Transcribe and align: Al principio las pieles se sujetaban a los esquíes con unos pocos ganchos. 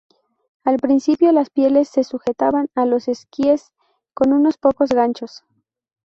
Al 0.63 0.77
principio 0.77 1.31
las 1.31 1.51
pieles 1.51 1.87
se 1.89 2.03
sujetaban 2.03 2.69
a 2.73 2.87
los 2.87 3.07
esquíes 3.07 3.69
con 4.15 4.33
unos 4.33 4.57
pocos 4.57 4.89
ganchos. 4.89 5.43